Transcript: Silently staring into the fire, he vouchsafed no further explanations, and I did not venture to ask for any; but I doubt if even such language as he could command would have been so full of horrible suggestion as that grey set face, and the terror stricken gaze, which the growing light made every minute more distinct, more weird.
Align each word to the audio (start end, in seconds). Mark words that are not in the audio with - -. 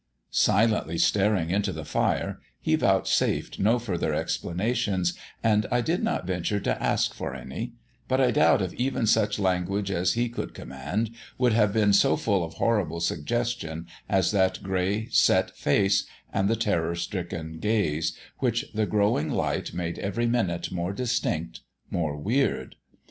Silently 0.31 0.97
staring 0.97 1.51
into 1.51 1.71
the 1.71 1.85
fire, 1.85 2.39
he 2.59 2.73
vouchsafed 2.75 3.59
no 3.59 3.77
further 3.77 4.15
explanations, 4.15 5.13
and 5.43 5.67
I 5.69 5.81
did 5.81 6.01
not 6.01 6.25
venture 6.25 6.59
to 6.61 6.81
ask 6.81 7.13
for 7.13 7.35
any; 7.35 7.73
but 8.07 8.19
I 8.19 8.31
doubt 8.31 8.63
if 8.63 8.73
even 8.73 9.05
such 9.05 9.37
language 9.37 9.91
as 9.91 10.13
he 10.13 10.27
could 10.27 10.55
command 10.55 11.11
would 11.37 11.53
have 11.53 11.71
been 11.71 11.93
so 11.93 12.15
full 12.15 12.43
of 12.43 12.55
horrible 12.55 12.99
suggestion 12.99 13.85
as 14.09 14.31
that 14.31 14.63
grey 14.63 15.05
set 15.11 15.55
face, 15.55 16.07
and 16.33 16.49
the 16.49 16.55
terror 16.55 16.95
stricken 16.95 17.59
gaze, 17.59 18.17
which 18.39 18.65
the 18.73 18.87
growing 18.87 19.29
light 19.29 19.71
made 19.71 19.99
every 19.99 20.25
minute 20.25 20.71
more 20.71 20.93
distinct, 20.93 21.59
more 21.91 22.17
weird. 22.17 22.75